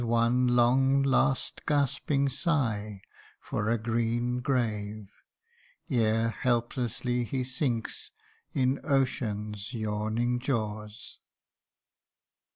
[0.03, 3.03] 121 One long last gasping sigh
[3.39, 5.11] for a green grave,
[5.91, 8.09] Ere helplessly he sinks
[8.51, 11.19] in Ocean's yawning jaws.